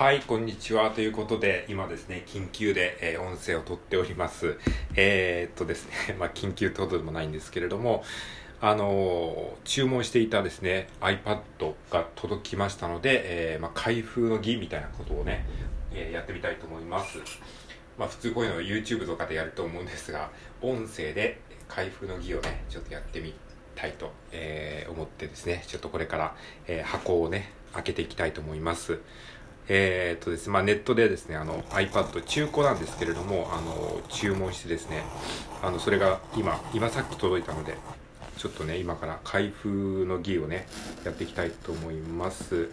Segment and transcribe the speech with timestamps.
[0.00, 0.92] はい、こんにちは。
[0.92, 4.56] ということで、今ですね、緊急で、えー音声を取っております。
[4.96, 8.02] えーっとですね、 まあ、緊急ってことでもないんですけれども、
[8.62, 11.42] あのー注文していたですね、iPad
[11.90, 15.44] が届きましたので、えまあ、開封の儀みたいなことをね、
[15.92, 17.18] えやってみたいと思います。
[17.98, 20.30] まあ、普通こういうのを YouTube とかでやると思うんですが、
[20.62, 23.34] 音声で開封の儀をね、ちょっとやってみ
[23.74, 26.36] たいと、え思ってですね、ちょっとこれから、
[26.66, 28.98] え箱をね、開けていきたいと思います。
[29.68, 35.02] えーっとですね、まあ、ネットでですね、あの iPad 中古なんですけれども、あの注文してですね、
[35.62, 37.76] あのそれが今、今さっき届いたので、
[38.36, 40.66] ちょっとね、今から開封の儀をね、
[41.04, 42.68] やっていきたいと思います。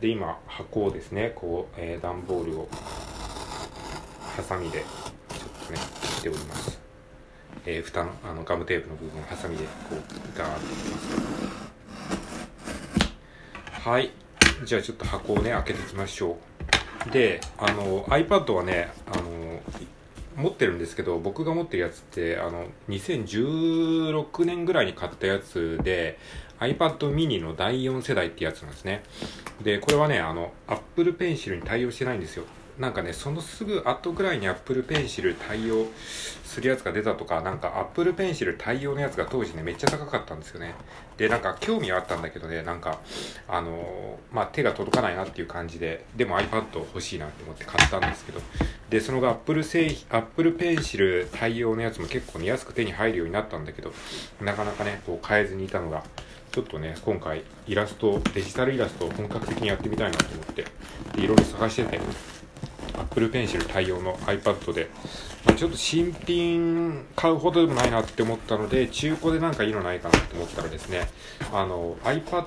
[0.00, 2.68] で、今、箱をですね、こう、えー段ボールを、
[4.36, 6.80] ハサミで、ちょっとね、切っております。
[7.64, 9.94] えー、蓋の、あの、ガムテープの部分をハサミで、こう、
[10.36, 11.21] ガーッと切ってます。
[13.84, 14.12] はい。
[14.64, 16.36] じゃあちょっと箱をね、開けていきましょ
[17.08, 17.10] う。
[17.10, 19.60] で、あの、iPad はね、あの、
[20.36, 26.16] 持ってるんですけど、僕が持ってるやつって、あの、2016年ぐらいに買ったやつで、
[26.60, 29.02] iPad mini の第4世代ってやつなんですね。
[29.64, 32.44] で、これはね、あの、Apple Pencil に対応してないんですよ。
[32.78, 35.86] なんかね、そのすぐ後ぐらいに Apple Pencil 対応
[36.44, 40.74] するやつが出たとか、なんか Apple Pencil 対応のやつが当時ね、めっちゃ高かったんですよね。
[41.18, 43.00] で、なんか興味はあったんだけどね、なんか、
[43.46, 48.40] あのーまあ、手が届かないなっていう感じで、でも iPad 欲しいなって思って買ったんですけど、
[48.88, 53.92] で、その後 Apple 製品、Apple Pencil 対応のやつも結構ね、安く手に入るようになったんだけど、
[54.40, 56.02] なかなかね、こう買えずにいたのが、
[56.52, 60.66] ちょっとね、今回イラスト、デジタルイラストを本格的にやってみたいなと思って、
[61.14, 62.00] でいろいろ探してて、
[62.98, 64.90] Apple Pencil 対応の iPad で、
[65.44, 71.08] まあ、ちょっと新品買うほどでもないなって思ったので、中古でなんかいいのないかなって思ったらですね、
[71.52, 72.44] あの iPad、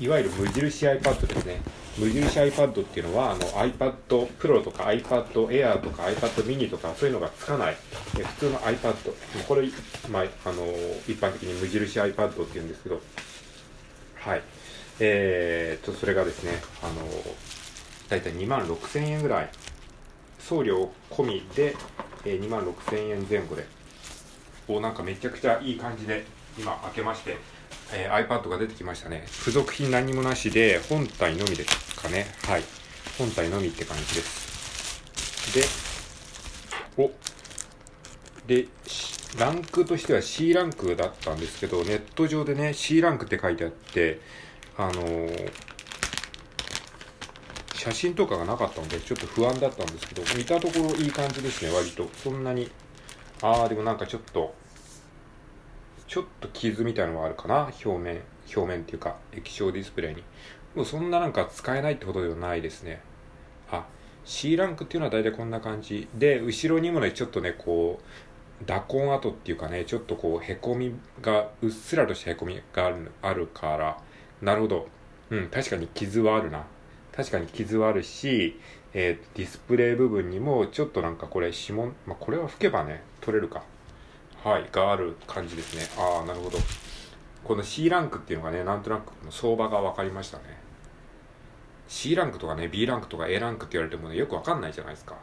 [0.00, 1.60] いわゆる無印 iPad ですね。
[1.98, 3.92] 無印 iPad っていうのは、あの iPad
[4.38, 7.76] Pro とか iPad Air とか iPad mini とかそういうのがつかない、
[8.14, 8.94] 普通の iPad。
[9.46, 9.68] これ、
[10.10, 10.64] まあ、あの、
[11.06, 13.00] 一般的に無印 iPad って言うんですけど、
[14.16, 14.42] はい。
[15.00, 16.52] えー、と、それがですね、
[16.82, 16.92] あの、
[18.12, 19.48] だいたい2万6000円ぐらい、
[20.38, 21.74] 送料込みで、
[22.26, 23.66] え、2万6000円前後で、
[24.68, 26.26] お、なんかめちゃくちゃいい感じで、
[26.58, 27.38] 今開けまして、
[27.94, 29.24] えー iPad が出てきましたね。
[29.26, 32.26] 付属品何もなしで、本体のみですかね。
[32.44, 32.62] はい。
[33.16, 35.54] 本体のみって感じです。
[36.96, 37.10] で、お、
[38.46, 38.66] で、
[39.38, 44.20] ランクとしては C ランクだったんですけど、ネット上でね、C ランクって書いてあって、
[44.76, 45.71] あのー
[47.82, 52.08] 写真とかがなかったので、ちょっと不安だったんですけど、見たところいい感じですね、割と。
[52.14, 52.70] そんなに、
[53.42, 54.54] あー、でもなんかちょっと、
[56.06, 58.20] ちょっと傷みたいのがあるかな、表面、
[58.54, 60.22] 表面っていうか、液晶ディスプレイに。
[60.76, 63.00] もうそんななんか使えないってことではないですね。
[63.68, 63.84] あ、
[64.24, 66.06] C ランクっていうのは大体こんな感じ。
[66.14, 73.98] で、後ろにもね、ちょっとね、こう、打痕跡っていうかね、ちょっとこう、へこみが、うっすらとしたへこみがあるあるから、
[74.40, 74.86] なるほど。
[75.30, 76.64] うん、確かに傷はあるな。
[77.14, 78.58] 確かに傷はあるし、
[78.94, 83.62] えーディスプレイ部分にもちょっとなんかこれ指紋、まあ、これは拭けばね、取れるか。
[84.44, 85.82] はい、がある感じですね。
[85.96, 86.58] ああ、なるほど。
[87.44, 90.44] この C ランクっていうのがね、なんとなく相場が分かりましたね。
[91.88, 95.16] C ランクとかね、B ランクとか A ランクって言われてもね、よく分かんないじゃないですか。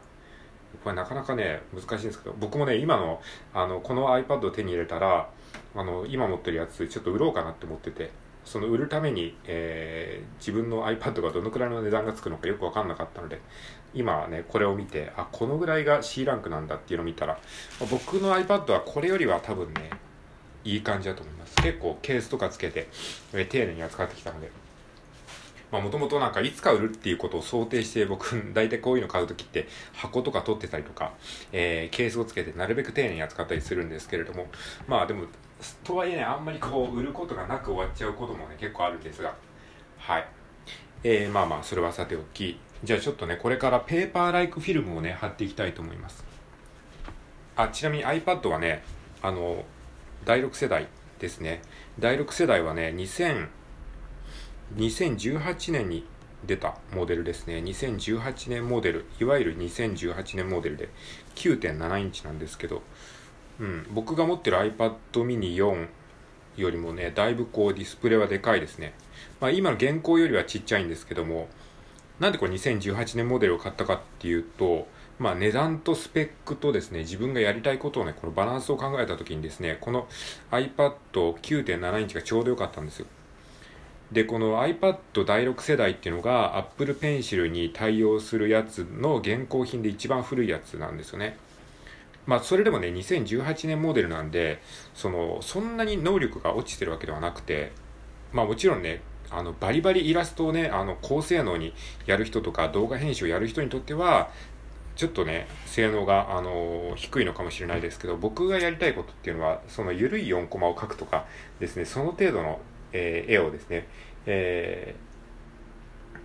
[0.84, 3.20] これなかなかね、難しいんですけど、僕もね、今の、
[3.52, 5.28] あの、この iPad を手に入れたら、
[5.74, 8.10] あの、今持ってるやつ、ちょっと売ろうかなって思ってて、
[8.50, 13.40] その売るために、えー自分の iPad がどのくらいの値段がつくのかよく分かんなかったので、
[13.94, 17.38] 今はね、これを見て、あ、このぐらいが C ランクなんだっていうのを見たら、
[17.90, 19.90] 僕の iPad はこれよりは多分ね、
[20.64, 21.56] いい感じだと思います。
[21.62, 22.88] 結構ケースとかつけて、
[23.32, 24.50] えー丁寧に扱ってきたので。
[25.70, 31.12] まあもともとなんかいつか売るっていうことを想定して僕、大体こういうの買うときって箱とか取ってたりとか、
[31.52, 34.46] えーケースをつけてなるべく丁寧に扱ったりするんですけれども、
[34.86, 35.26] まあでも、
[35.84, 39.34] とはいえね、あんまりこう売ることがなく終わっちゃうこともね、結構あるんですが、
[39.98, 40.28] はい。
[41.02, 46.24] えーまあまあ、それはさておき、じゃあちょっとね、これからペーパーライクフィルムをね、貼っていきたいと思います。
[47.56, 48.82] あ、ちなみに iPad はね、
[49.22, 49.64] あの、
[50.24, 51.62] 第6世代ですね。
[51.98, 53.48] 第6世代はね、2000、
[54.76, 56.06] 2018年に
[56.46, 57.58] 出たモデルですね。
[57.58, 60.88] 2018年モデル、いわゆる2018年モデルで
[61.34, 62.82] 9.7インチなんですけど、
[63.58, 64.94] うん、僕が持ってる iPad
[65.24, 65.88] mini 4
[66.56, 68.94] よりもね、だいぶこうディスプレイはでかいですね。
[69.40, 71.48] まあ今の現行よりはちっちゃいんですけども、
[72.18, 74.86] なんでこれ2018年モデルを買ったかっていうと、
[75.18, 80.08] まあ値段とスペックとですね、自分がやりたいことをね、このバランスを考えたときにですね、この
[80.50, 83.06] iPad 9.7インチがちょうど良かったんですよ。
[84.12, 91.36] でこの iPad 第6世代っていうのが Apple Pencil に対応するやつの現行品で一番古いやつなんですよね。
[92.26, 94.60] まあそれでもね2018年モデルなんで
[94.94, 97.72] そのそんなに能力が落ちてるわけではなくて
[98.32, 101.72] まあもちろんねあのバリバリイラストをねあの高性能に
[102.06, 104.30] やる人とか動画編集をやる人にとっては
[104.96, 111.24] ちょっとね性能が、あの低いのかもしれないですけど僕がやりたいことっていうのはその緩い4コマを描くとか
[111.58, 112.60] ですねその程度の、
[112.92, 113.86] えー、絵をですね、
[114.26, 114.94] え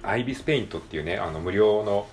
[0.02, 2.08] ー、アイビスペイントっていうねあの無料の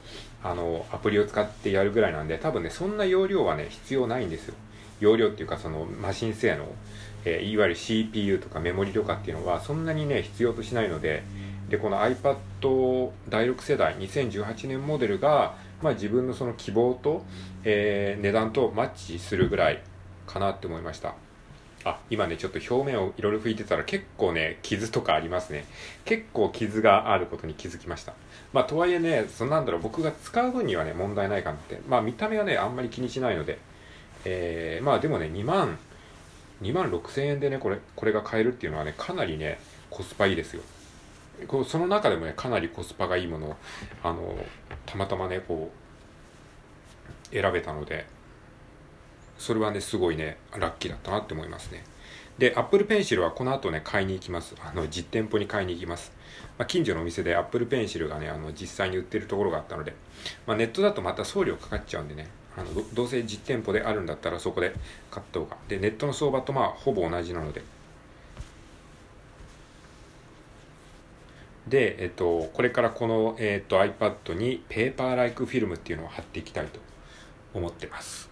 [0.45, 4.55] あのアプリを使ってやるぐらいなんで多分ねそんな容量はね必要ないんですよ。
[4.99, 6.67] 容量っていうかそのマシン性能、
[7.25, 11.23] えー、いわゆる CPU とかメモリとかっていうのはそんなにね必要としないので
[11.69, 12.37] でこの iPad
[13.29, 17.25] 第6世代2018年モデルがまあ、自分のその希望と、
[17.65, 19.83] えー、値段とマッチするぐらい
[20.27, 21.15] かなって思いました。
[21.85, 25.65] あ今ねちょっと表面をいろいろ拭いてたら結構ね傷とかありますね。
[26.05, 28.15] 結構傷があることに気づきました。
[28.53, 31.81] まあとはいえねそなんだろう僕が使う分にはね問題ないかなって。
[31.89, 33.59] まあ見た目はねあんまり気にしないので。
[34.25, 35.79] えー、まあでもね2万
[36.63, 39.59] 2万6000円でねこれこれが買えるっていうのはねかなりね
[39.91, 40.63] コスパいいですよ。
[41.49, 43.57] こうその中でもねかなりコスパがいいものを
[44.05, 44.37] あの
[44.87, 45.73] たまたまねこ
[47.33, 48.07] う選べたので。
[49.39, 51.85] それはねすごいねラッキーだったなって思いますね。
[52.39, 54.55] で Apple Pencil はこの後ね買いに行きます。
[54.65, 56.13] あの実店舗に買いに行きます、
[56.59, 59.95] まあ、近所のお店で Apple Pencil がねあの実際に売ってるところがあったので、
[60.47, 64.75] まあ、ネットだとまた送料かかっちゃうんでねあのどうせ実店舗であるんだったらそこで
[65.11, 65.57] 買った方が。
[65.69, 67.63] でネットの相場とまあほぼ同じなので。
[71.69, 76.81] で、えっと、これからこの、えっと、iPad にペーパーライクフィルムっていうのを貼っていきたいと
[77.55, 78.32] 思ってます。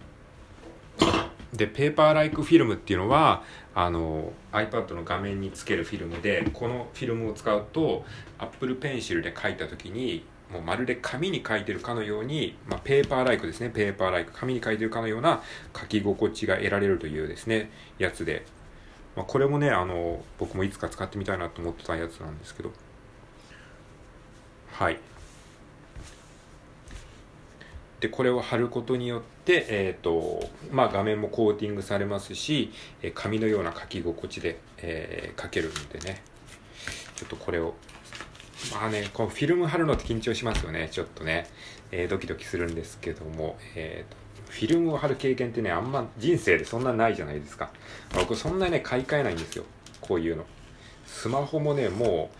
[1.53, 3.43] で、ペーパーライクフィルムっていうのは、
[3.75, 8.05] あの、iPad の画面につけるフィルムで、このフィルムを使うと、
[8.37, 15.41] Apple Pencil で書いた時に、もうまるで紙に書いてるかのように、まあ、ペーパーライクですね、ペーパーライク、紙に書いてるかのような
[15.77, 18.45] 書き心地が得られるというですね、やつで、
[19.15, 22.71] まあ、これもね、あの、僕もいつか使ってみたいなと思ってたやつなんですけど、
[24.71, 24.99] はい。
[28.01, 36.23] でこれを貼ることによって、えーとまあ、画面もコーティングされますし、え紙のような書き心地で、えー、書けるんでね。
[37.15, 37.75] ちょっとこれを
[38.73, 40.89] まあねこのフィルム貼るのって緊張しますよね。
[40.91, 41.45] ちょっとね、
[41.91, 47.69] えー、ドキドキするんですけども、えーと、フィルムを貼る経験ってねあんま人生でそんなないじゃないですか。
[48.15, 49.63] 僕そんなにね買い替えないんですよ。
[49.99, 50.45] こういうの。
[51.05, 52.35] スマホもねもう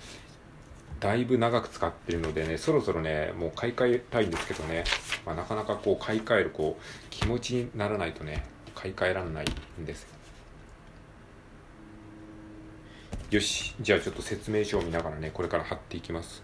[1.01, 4.83] だいぶ長く使ってるのでね、そろそろね、もう買い替えたいんですけどね、
[5.25, 8.45] まあ、なかなかこう買い替えるこう気持ちにならないとね、
[8.75, 9.45] 買い替えられない
[9.81, 10.09] んですよ。
[13.39, 16.43] し、じゃあちょっと説明書を見ながらね、これから貼っていきます。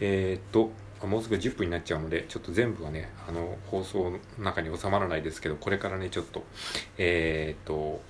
[0.00, 0.70] えー、っと、
[1.06, 6.44] もうすぐ10分になっちゃうので、ちょっと全部はね、あの、放送の中に収まらないですけど、これからね、ちょっと、
[6.98, 8.00] えー、っと、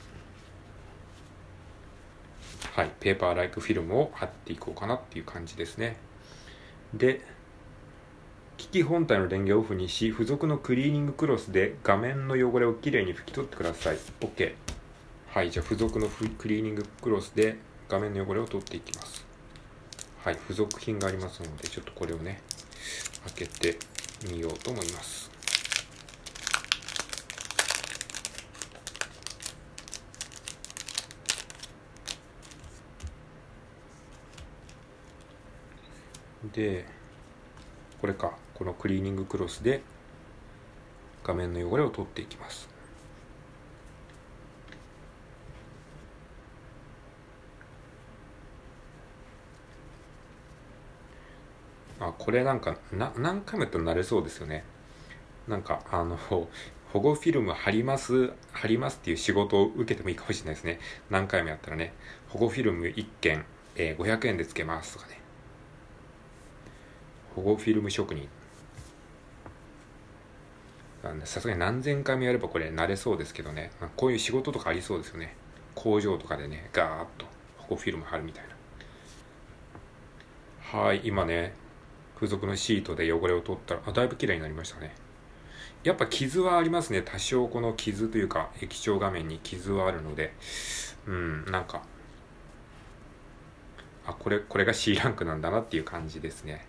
[2.78, 5.96] はい、ペーパーライクフィルムを貼っていこうかなっていう感じですね。
[6.94, 7.22] で、
[8.56, 13.96] 機器本体の電源をオフにし、付属のクリーニングクロスで画面の汚れをきれいに拭き取ってください。
[14.20, 14.54] OK。
[15.26, 17.56] はい、じゃあ付属のクリーニングクロスで
[17.88, 19.26] 画面の汚れを取っていきます。
[20.22, 22.40] はい、付属品がありますので、ちょっとこれをね、
[23.24, 23.76] 開けて
[24.30, 25.37] みようと思います。
[36.44, 36.86] で
[38.00, 39.82] これかこのクリーニングクロスで
[41.24, 42.68] 画面の汚れを取っていきます。
[52.00, 54.64] あこれなんかな何回もやったら慣れそうですよね。
[55.48, 56.16] なんかあの
[56.92, 60.78] 保護フィルム貼ります貼りますっていう仕事を受けてもいいかもしれないですね。
[61.10, 61.92] 何回もやったらね。
[62.28, 63.44] 保護フィルム1件、
[63.76, 65.27] えー、500円でつけますとかね。
[67.34, 68.28] 保護フィルム職人。
[71.24, 75.36] さすがに何千回もやればこれ慣れそうですけどね、こういう仕事とかありそうですよね。
[75.74, 78.44] 工場とかでねガーッと保護フィルム貼るみたい
[80.72, 80.78] な。
[80.80, 81.54] はい今ね
[82.16, 84.94] 付属のシートで汚れを取ったらあだいぶ綺麗になりましたね。
[85.84, 87.02] やっぱ傷はありますね。
[87.02, 90.34] 多少この傷というか液晶画面に傷はあるので。
[91.06, 91.80] うんなんか
[94.06, 96.66] あこれこれが C ランクなんだなっていう感じですね。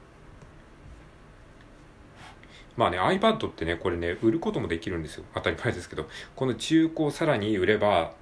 [2.80, 5.26] まあね、iPad ってね、これね、売ることもできるんですよ。
[5.34, 6.08] 当たり前ですけど。
[6.38, 8.14] この中古をさらに売れば、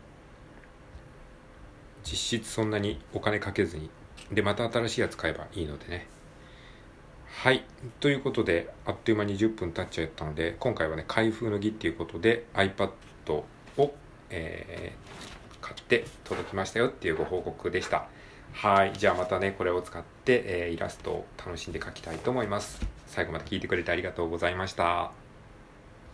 [2.04, 3.92] 実質そんなにお金かけずに
[4.32, 6.08] で、また新しいやつ買えばいいのでね。
[7.28, 7.66] はい。
[8.00, 12.90] ということで、あっという間に10分経っちゃったので、今回はね、開封の儀っていうことで iPad
[13.78, 13.94] を、
[14.32, 18.08] えー、買って届きましたよっていうご報告でした。
[18.54, 18.94] はい。
[18.98, 22.97] じゃあまたね、これを使って、えー、イラストを楽しんで描きたいと思います。
[23.08, 25.27] 最後まで聞いてくれてありがとうございました。